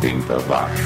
[0.00, 0.80] 80 watts.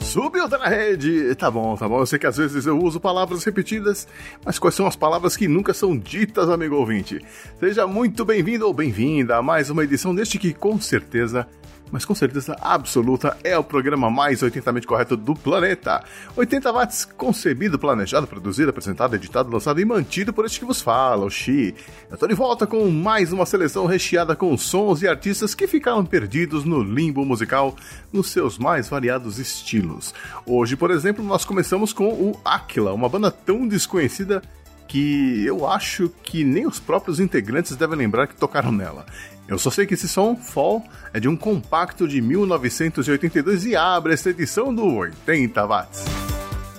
[0.00, 1.34] Subiu tá na rede!
[1.34, 1.98] Tá bom, tá bom.
[1.98, 4.06] Eu sei que às vezes eu uso palavras repetidas,
[4.44, 7.20] mas quais são as palavras que nunca são ditas, amigo ouvinte?
[7.58, 11.44] Seja muito bem-vindo ou bem-vinda a mais uma edição deste que com certeza
[11.90, 16.02] mas com certeza absoluta é o programa mais 80mente correto do planeta.
[16.36, 21.24] 80 watts concebido, planejado, produzido, apresentado, editado, lançado e mantido por este que vos fala,
[21.24, 21.74] o Xi.
[22.10, 26.04] Eu tô de volta com mais uma seleção recheada com sons e artistas que ficaram
[26.04, 27.74] perdidos no limbo musical
[28.12, 30.14] nos seus mais variados estilos.
[30.46, 34.42] Hoje, por exemplo, nós começamos com o Aquila, uma banda tão desconhecida
[34.88, 39.04] que eu acho que nem os próprios integrantes devem lembrar que tocaram nela.
[39.48, 44.12] Eu só sei que esse som, Fall, é de um compacto de 1982 e abre
[44.12, 46.04] esta edição do 80 watts.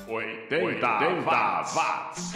[0.08, 2.36] 80, 80 watts.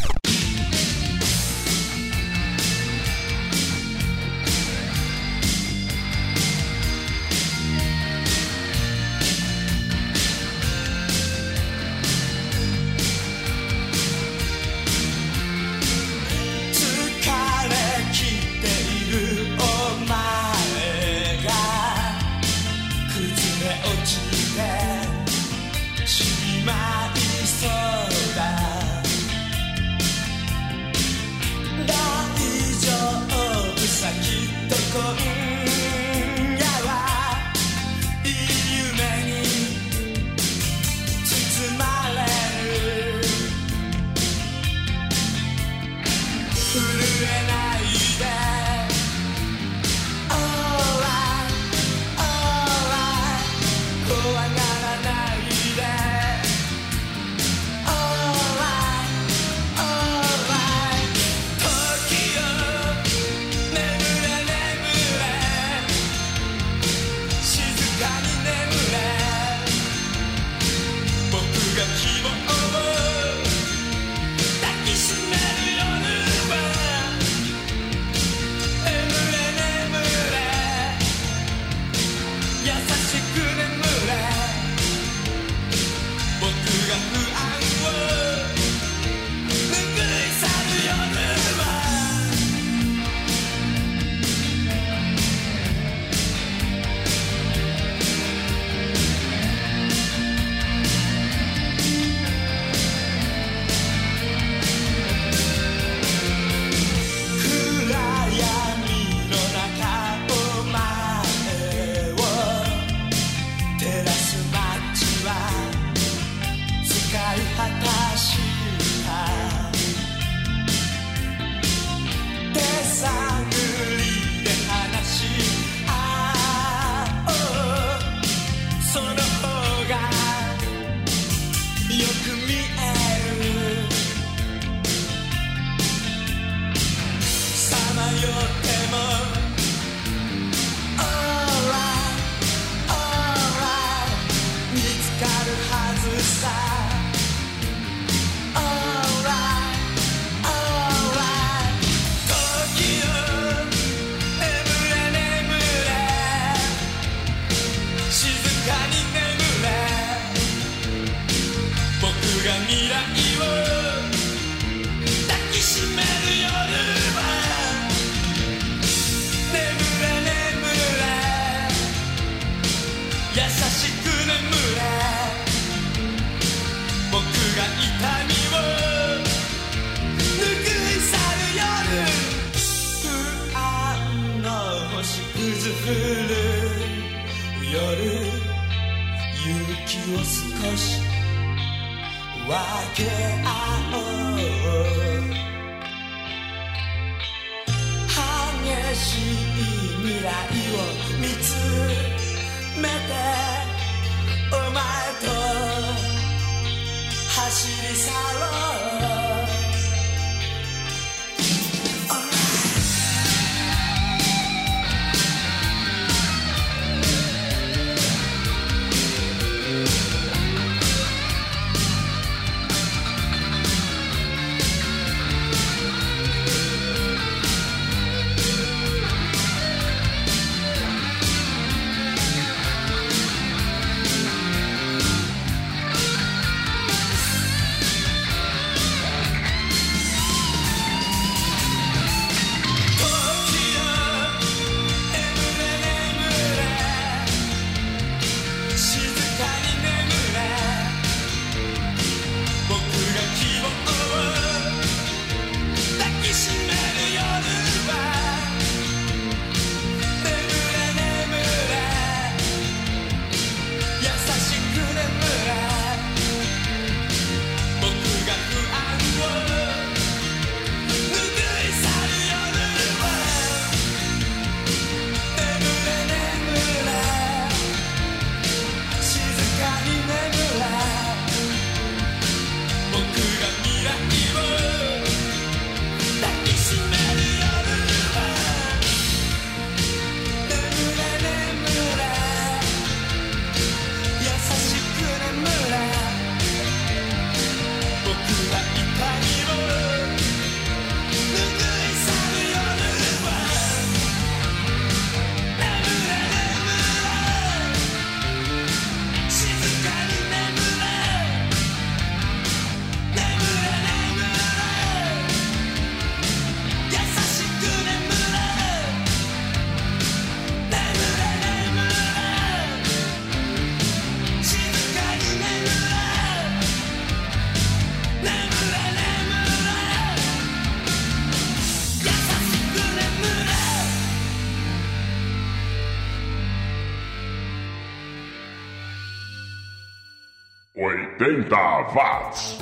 [341.21, 341.55] 80
[341.93, 342.57] watts.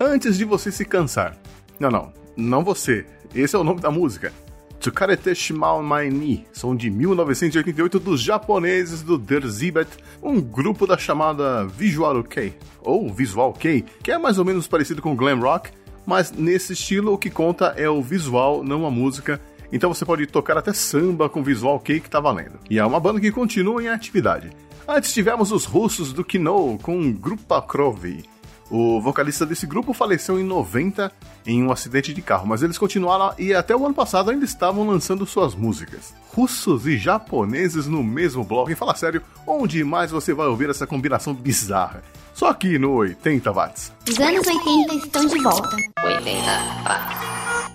[0.00, 1.36] Antes de você se cansar.
[1.78, 3.04] Não, não, não você.
[3.34, 4.32] Esse é o nome da música.
[4.80, 9.90] Tsukarete Shimao Mai Ni são de 1988 dos japoneses do Der Zibet,
[10.22, 15.02] um grupo da chamada Visual Kei, ou Visual Kei, que é mais ou menos parecido
[15.02, 15.70] com glam rock,
[16.06, 19.38] mas nesse estilo o que conta é o visual, não a música,
[19.70, 22.58] então você pode tocar até samba com visual Kei que tá valendo.
[22.70, 24.50] E é uma banda que continua em atividade.
[24.90, 28.24] Antes tivemos os russos do Kino com Grupa Krovi.
[28.70, 31.10] O vocalista desse grupo faleceu em 90
[31.46, 34.86] em um acidente de carro, mas eles continuaram e até o ano passado ainda estavam
[34.86, 36.14] lançando suas músicas.
[36.34, 40.86] Russos e japoneses no mesmo bloco, e fala sério, onde mais você vai ouvir essa
[40.86, 42.02] combinação bizarra?
[42.34, 43.92] Só aqui no 80 watts.
[44.08, 45.76] Os anos 80 estão de volta.
[46.04, 46.40] 80
[46.84, 47.28] watts.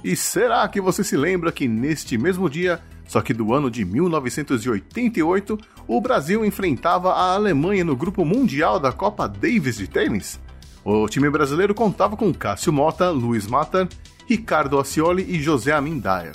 [0.03, 3.83] E será que você se lembra que neste mesmo dia, só que do ano de
[3.83, 5.57] 1988,
[5.87, 10.39] o Brasil enfrentava a Alemanha no grupo mundial da Copa Davis de tênis?
[10.85, 13.87] O time brasileiro contava com Cássio Mota, Luiz Mata,
[14.27, 16.33] Ricardo Ascioli e José Amindaia.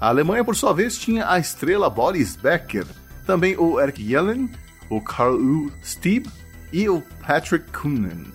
[0.00, 2.86] A Alemanha, por sua vez, tinha a estrela Boris Becker,
[3.26, 4.50] também o Eric Yellen,
[4.90, 5.70] o Carl.
[5.82, 6.26] Stieb
[6.72, 8.26] e o Patrick Kuhnen.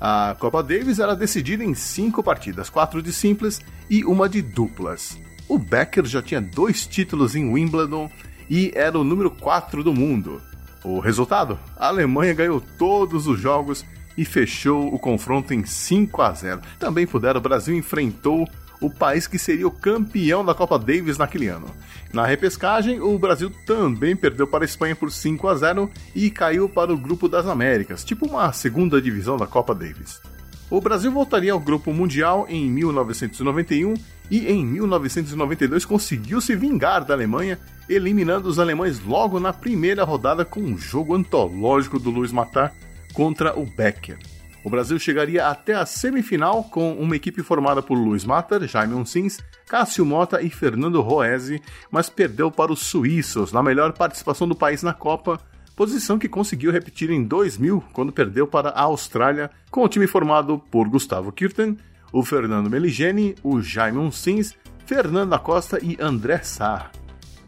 [0.00, 5.18] A Copa Davis era decidida em cinco partidas, quatro de simples e uma de duplas.
[5.48, 8.10] O Becker já tinha dois títulos em Wimbledon
[8.48, 10.40] e era o número 4 do mundo.
[10.84, 11.58] O resultado?
[11.76, 13.84] A Alemanha ganhou todos os jogos
[14.16, 16.60] e fechou o confronto em 5 a 0.
[16.78, 18.48] Também puderam, o Brasil enfrentou
[18.80, 21.68] o país que seria o campeão da Copa Davis naquele ano.
[22.12, 26.68] Na repescagem, o Brasil também perdeu para a Espanha por 5 a 0 e caiu
[26.68, 30.20] para o Grupo das Américas, tipo uma segunda divisão da Copa Davis.
[30.68, 33.94] O Brasil voltaria ao Grupo Mundial em 1991
[34.30, 40.44] e em 1992 conseguiu se vingar da Alemanha, eliminando os alemães logo na primeira rodada
[40.44, 42.72] com um jogo antológico do Luiz Matar
[43.12, 44.18] contra o Becker.
[44.64, 49.38] O Brasil chegaria até a semifinal com uma equipe formada por Luiz Matar, Jaime Uncins,
[49.66, 54.82] Cássio Mota e Fernando Roese, mas perdeu para os suíços na melhor participação do país
[54.82, 55.40] na Copa,
[55.74, 60.62] posição que conseguiu repetir em 2000, quando perdeu para a Austrália, com o time formado
[60.70, 61.76] por Gustavo Kirten,
[62.12, 64.54] o Fernando Meligeni, o Jaime Uncins,
[64.86, 66.90] Fernanda Costa e André Sá.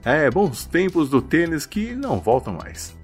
[0.04, 2.96] É, bons tempos do tênis que não voltam mais.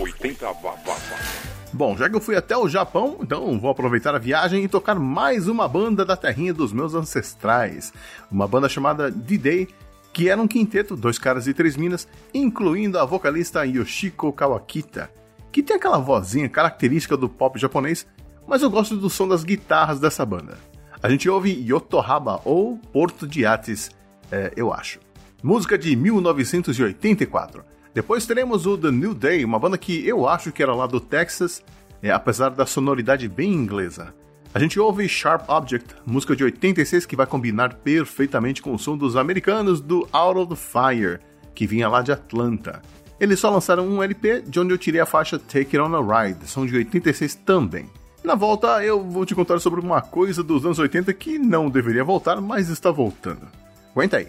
[0.00, 1.48] 80 watts.
[1.72, 4.94] Bom, já que eu fui até o Japão, então vou aproveitar a viagem e tocar
[4.94, 7.92] mais uma banda da terrinha dos meus ancestrais.
[8.30, 9.68] Uma banda chamada D-Day,
[10.12, 15.10] que era um quinteto, dois caras e três minas, incluindo a vocalista Yoshiko Kawakita,
[15.52, 18.06] que tem aquela vozinha característica do pop japonês,
[18.46, 20.56] mas eu gosto do som das guitarras dessa banda.
[21.02, 23.90] A gente ouve Yotohaba ou Porto de Ates,
[24.32, 25.00] é, eu acho.
[25.42, 27.77] Música de 1984.
[27.94, 31.00] Depois teremos o The New Day, uma banda que eu acho que era lá do
[31.00, 31.62] Texas,
[32.02, 34.14] é, apesar da sonoridade bem inglesa.
[34.54, 38.96] A gente ouve Sharp Object, música de 86 que vai combinar perfeitamente com o som
[38.96, 41.20] dos americanos do Out of the Fire,
[41.54, 42.80] que vinha lá de Atlanta.
[43.20, 46.22] Eles só lançaram um LP, de onde eu tirei a faixa Take It On A
[46.22, 47.90] Ride, são de 86 também.
[48.22, 52.04] Na volta eu vou te contar sobre uma coisa dos anos 80 que não deveria
[52.04, 53.46] voltar, mas está voltando.
[53.92, 54.28] Aguenta aí.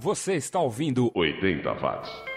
[0.00, 2.33] Você está ouvindo 80 watts.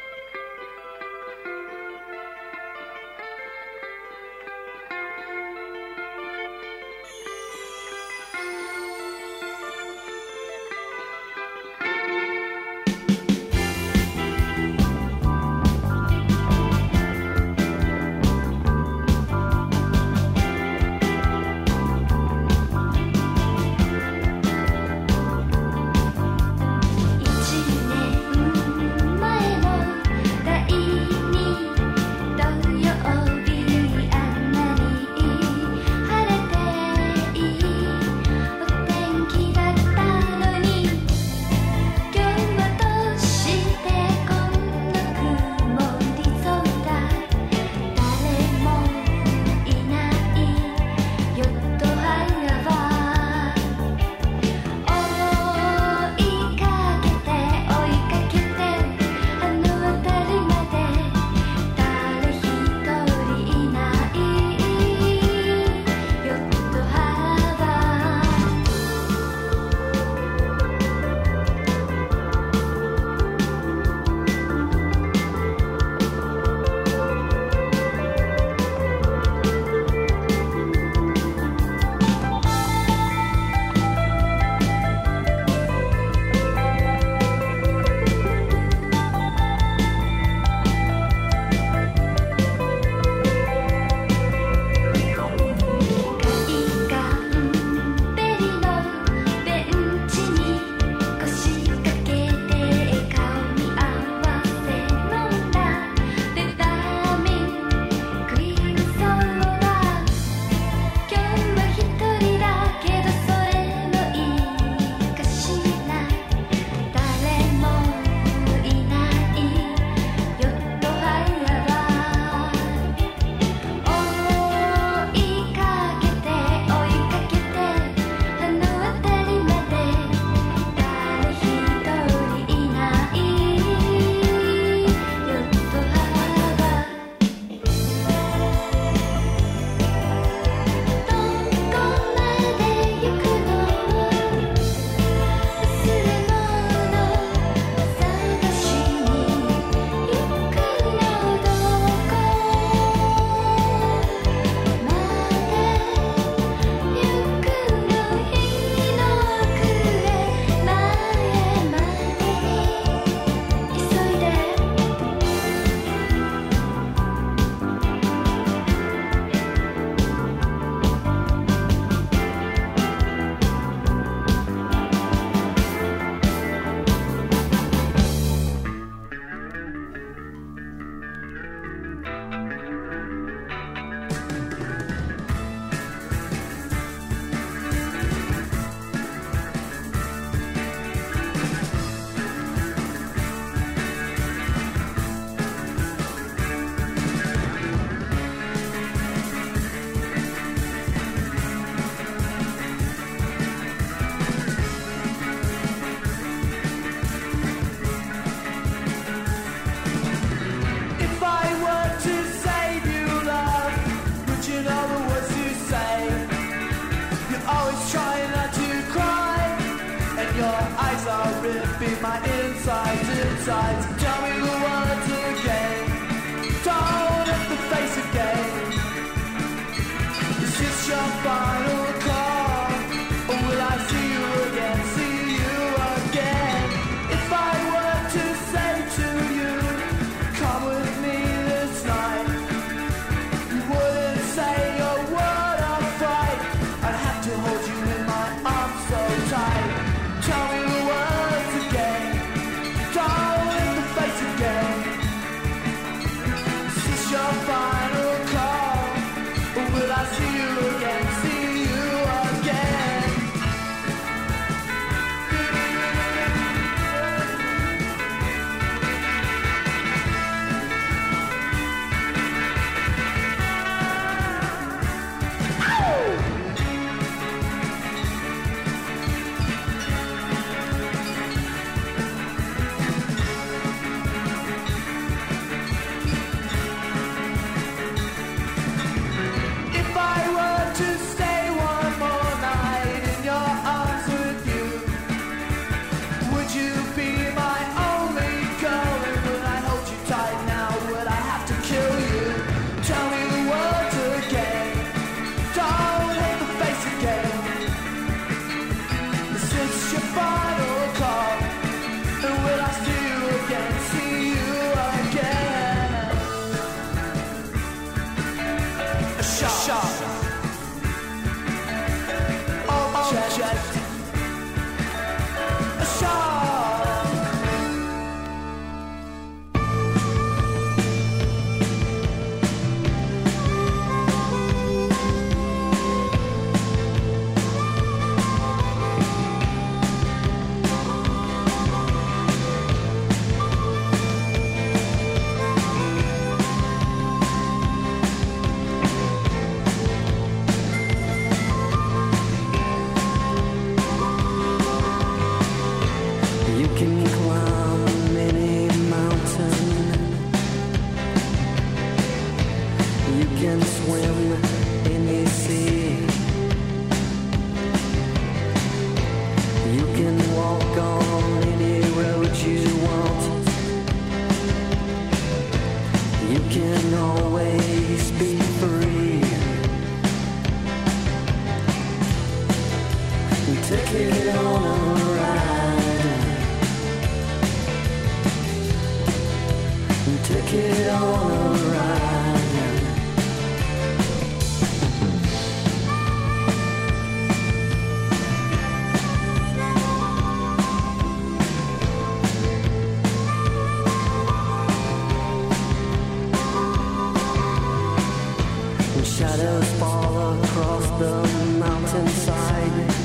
[410.99, 411.27] The
[411.59, 412.96] mountainside.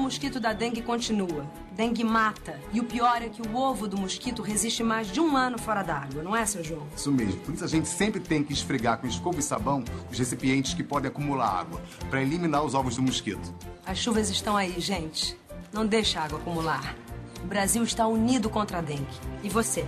[0.00, 1.46] Mosquito da dengue continua.
[1.72, 2.60] Dengue mata.
[2.72, 5.82] E o pior é que o ovo do mosquito resiste mais de um ano fora
[5.82, 6.86] d'água, não é, seu João?
[6.96, 7.40] Isso mesmo.
[7.40, 10.82] Por isso a gente sempre tem que esfregar com escova e sabão os recipientes que
[10.82, 13.54] podem acumular água, para eliminar os ovos do mosquito.
[13.86, 15.36] As chuvas estão aí, gente.
[15.72, 16.96] Não deixe a água acumular.
[17.42, 19.06] O Brasil está unido contra a dengue.
[19.42, 19.86] E você?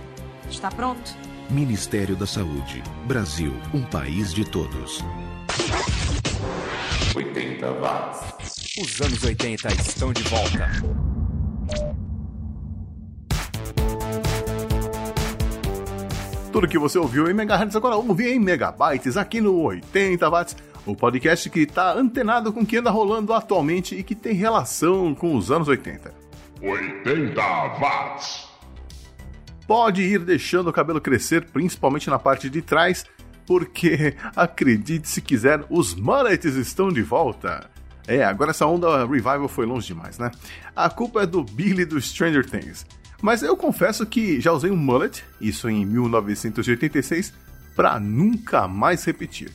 [0.49, 1.15] Está pronto?
[1.49, 2.81] Ministério da Saúde.
[3.05, 5.03] Brasil, um país de todos.
[7.15, 8.62] 80 watts.
[8.75, 10.67] Os anos 80 estão de volta.
[16.51, 20.57] Tudo que você ouviu em megahertz agora ouve em megabytes aqui no 80 watts,
[20.87, 25.13] o podcast que está antenado com o que anda rolando atualmente e que tem relação
[25.13, 26.11] com os anos 80.
[26.59, 27.41] 80
[27.79, 28.49] watts.
[29.67, 33.05] Pode ir deixando o cabelo crescer, principalmente na parte de trás,
[33.45, 37.71] porque acredite se quiser, os mullets estão de volta.
[38.07, 40.29] É, agora essa onda revival foi longe demais, né?
[40.75, 42.85] A culpa é do Billy do Stranger Things.
[43.21, 47.33] Mas eu confesso que já usei um mullet, isso em 1986,
[47.75, 49.51] pra nunca mais repetir.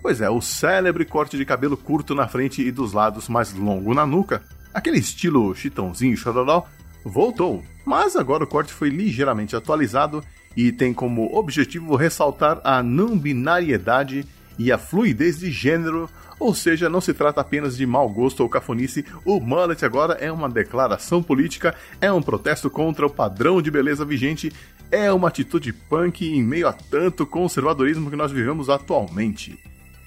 [0.00, 3.94] Pois é, o célebre corte de cabelo curto na frente e dos lados mais longo
[3.94, 6.66] na nuca, aquele estilo chitãozinho chororó,
[7.04, 7.62] voltou.
[7.84, 10.24] Mas agora o corte foi ligeiramente atualizado
[10.56, 14.26] e tem como objetivo ressaltar a não binariedade
[14.58, 18.48] e a fluidez de gênero, ou seja, não se trata apenas de mau gosto ou
[18.48, 23.70] cafonice, o mullet agora é uma declaração política, é um protesto contra o padrão de
[23.70, 24.52] beleza vigente,
[24.90, 29.58] é uma atitude punk em meio a tanto conservadorismo que nós vivemos atualmente.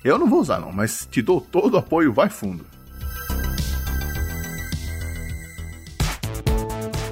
[0.04, 2.66] Eu não vou usar não, mas te dou todo o apoio, vai fundo.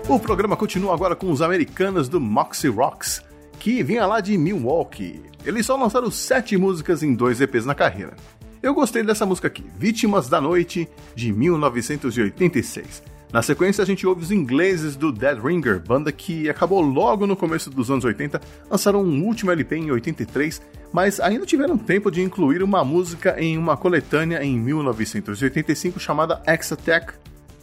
[0.07, 3.23] O programa continua agora com os americanos do Moxie Rocks,
[3.63, 5.21] que vinha lá de Milwaukee.
[5.45, 8.13] Eles só lançaram sete músicas em dois EPs na carreira.
[8.61, 13.01] Eu gostei dessa música aqui, Vítimas da Noite, de 1986.
[13.31, 17.37] Na sequência, a gente ouve os ingleses do Dead Ringer, banda que acabou logo no
[17.37, 22.21] começo dos anos 80, lançaram um último LP em 83, mas ainda tiveram tempo de
[22.21, 27.13] incluir uma música em uma coletânea em 1985 chamada X-Attack,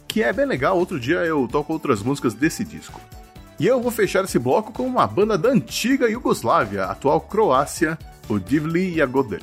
[0.07, 2.99] que é bem legal, outro dia eu toco outras músicas desse disco.
[3.61, 7.95] E eu vou fechar esse bloco com uma banda da antiga Iugoslávia, atual Croácia,
[8.27, 9.37] o Divli Jagode,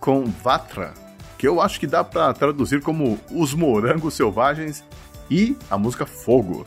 [0.00, 0.92] com Vatra,
[1.38, 4.82] que eu acho que dá para traduzir como Os Morangos Selvagens
[5.30, 6.66] e a música Fogo.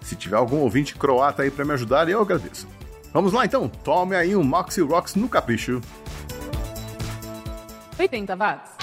[0.00, 2.66] Se tiver algum ouvinte croata aí para me ajudar, eu agradeço.
[3.12, 5.82] Vamos lá então, tome aí um Moxie Rocks no capricho.
[7.98, 8.81] 80 watts.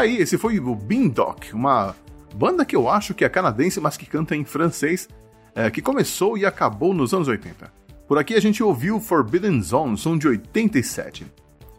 [0.00, 1.94] Tá aí, esse foi o Beandock, uma
[2.34, 5.06] banda que eu acho que é canadense, mas que canta em francês,
[5.54, 7.70] é, que começou e acabou nos anos 80.
[8.08, 11.26] Por aqui a gente ouviu Forbidden Zone, som de 87.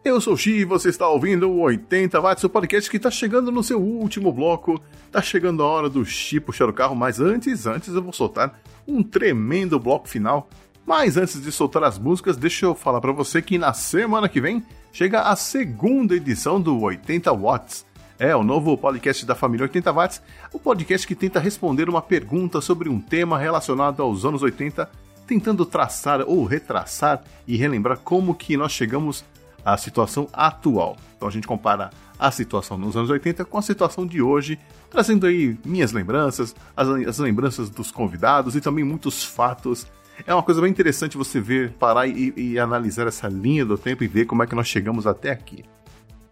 [0.05, 3.09] Eu sou o Xi e você está ouvindo o 80 Watts, o podcast que está
[3.09, 4.79] chegando no seu último bloco.
[5.11, 8.61] Tá chegando a hora do Xi puxar o carro, mas antes, antes eu vou soltar
[8.87, 10.47] um tremendo bloco final.
[10.85, 14.39] Mas antes de soltar as músicas, deixa eu falar para você que na semana que
[14.39, 14.63] vem
[14.93, 17.89] chega a segunda edição do 80 Watts.
[18.23, 20.21] É o novo podcast da família 80 Watts,
[20.53, 24.87] o podcast que tenta responder uma pergunta sobre um tema relacionado aos anos 80,
[25.25, 29.25] tentando traçar ou retraçar e relembrar como que nós chegamos
[29.65, 30.97] a situação atual.
[31.17, 35.25] Então a gente compara a situação nos anos 80 com a situação de hoje, trazendo
[35.25, 39.87] aí minhas lembranças, as, as lembranças dos convidados e também muitos fatos.
[40.27, 44.03] É uma coisa bem interessante você ver, parar e, e analisar essa linha do tempo
[44.03, 45.65] e ver como é que nós chegamos até aqui.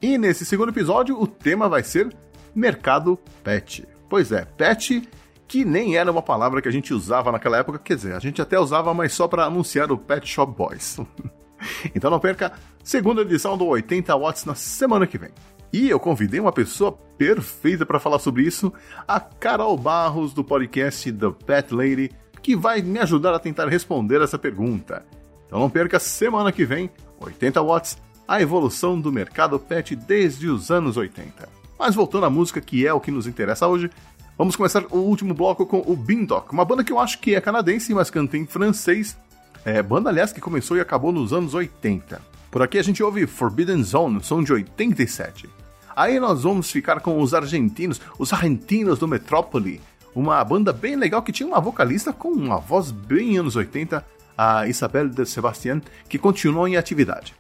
[0.02, 2.16] E nesse segundo episódio, o tema vai ser
[2.56, 3.88] mercado pet.
[4.10, 5.08] Pois é, pet
[5.50, 8.40] que nem era uma palavra que a gente usava naquela época, quer dizer, a gente
[8.40, 11.00] até usava, mas só para anunciar o Pet Shop Boys.
[11.96, 15.32] então não perca segunda edição do 80 Watts na semana que vem.
[15.74, 18.72] E eu convidei uma pessoa perfeita para falar sobre isso,
[19.08, 22.12] a Carol Barros do podcast The Pet Lady,
[22.44, 25.04] que vai me ajudar a tentar responder essa pergunta.
[25.48, 27.98] Então não perca semana que vem, 80 Watts,
[28.30, 31.50] a evolução do mercado pet desde os anos 80.
[31.80, 33.90] Mas voltando à música que é o que nos interessa hoje,
[34.38, 37.42] vamos começar o último bloco com o Beandock, uma banda que eu acho que é
[37.42, 39.18] canadense, mas canta em francês
[39.66, 42.22] é, banda, aliás, que começou e acabou nos anos 80.
[42.52, 45.50] Por aqui a gente ouve Forbidden Zone, som de 87.
[45.96, 49.82] Aí nós vamos ficar com os argentinos, os argentinos do Metrópole,
[50.14, 54.06] uma banda bem legal que tinha uma vocalista com uma voz bem anos 80,
[54.38, 57.39] a Isabel de Sebastián, que continuou em atividade.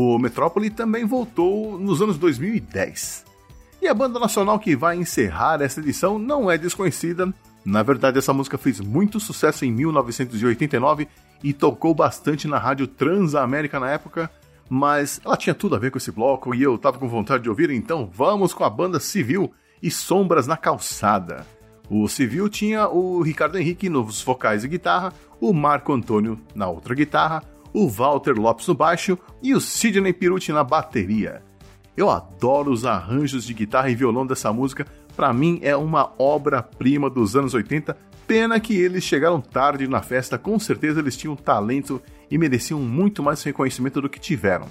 [0.00, 3.24] O Metrópole também voltou nos anos 2010.
[3.82, 7.34] E a banda nacional que vai encerrar essa edição não é desconhecida.
[7.64, 11.08] Na verdade, essa música fez muito sucesso em 1989
[11.42, 14.30] e tocou bastante na rádio Transamérica na época,
[14.70, 17.48] mas ela tinha tudo a ver com esse bloco e eu tava com vontade de
[17.48, 21.44] ouvir, então vamos com a banda Civil e Sombras na Calçada.
[21.90, 26.94] O Civil tinha o Ricardo Henrique nos vocais e guitarra, o Marco Antônio na outra
[26.94, 27.42] guitarra,
[27.72, 31.42] o Walter Lopes no baixo e o Sidney Piruti na bateria.
[31.96, 37.10] Eu adoro os arranjos de guitarra e violão dessa música, para mim é uma obra-prima
[37.10, 42.00] dos anos 80 Pena que eles chegaram tarde na festa, com certeza eles tinham talento
[42.30, 44.66] e mereciam muito mais reconhecimento do que tiveram.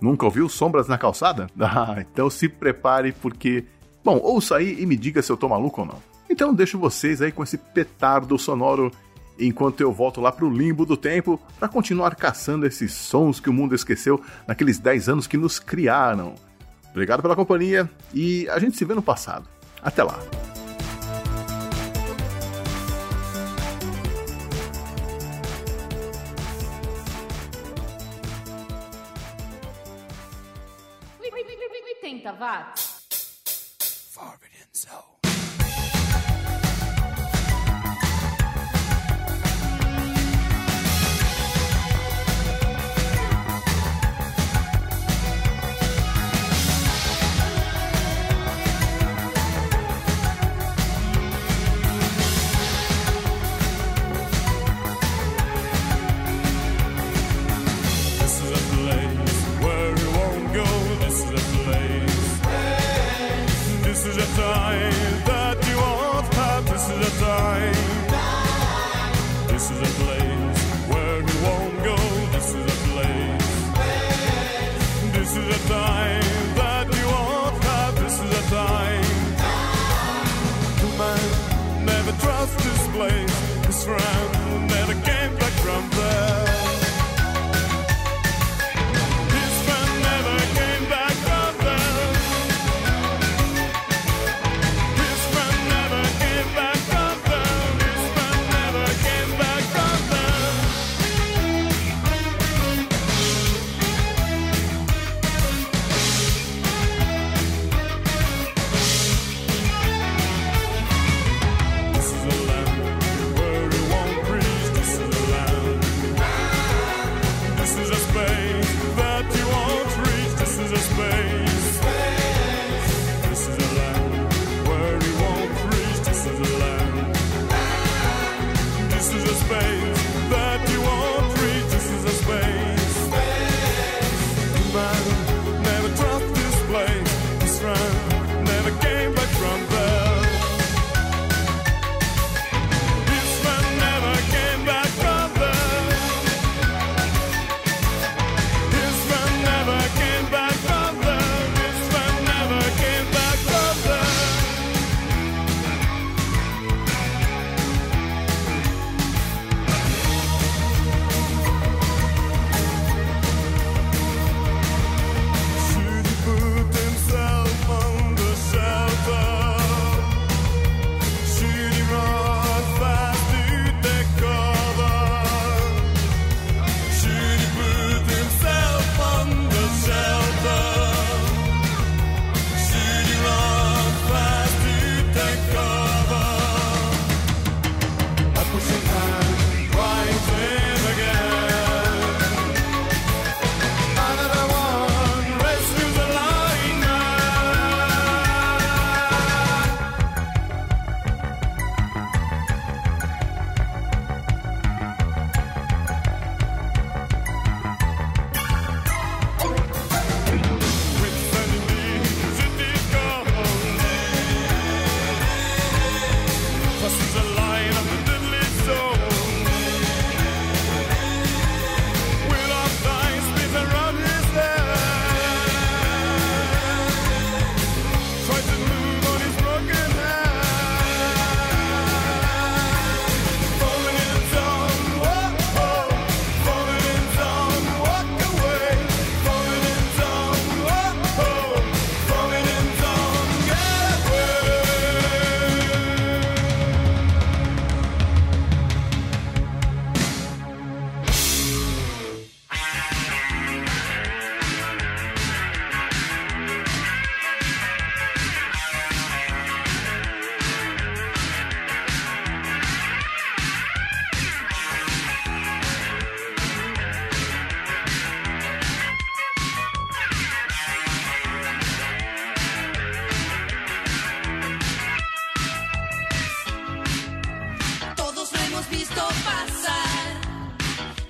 [0.00, 1.46] Nunca ouviu Sombras na Calçada?
[1.60, 3.66] Ah, então se prepare porque.
[4.02, 6.02] Bom, ouça aí e me diga se eu tô maluco ou não.
[6.30, 8.90] Então deixo vocês aí com esse petardo sonoro
[9.38, 13.52] enquanto eu volto lá pro limbo do tempo para continuar caçando esses sons que o
[13.52, 16.34] mundo esqueceu naqueles 10 anos que nos criaram.
[16.90, 19.48] Obrigado pela companhia e a gente se vê no passado.
[19.82, 20.18] Até lá!
[32.04, 33.06] 80 watts.
[34.12, 35.13] Forbidden Zone.
[64.74, 65.13] Time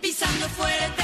[0.00, 1.03] pisando fuerte.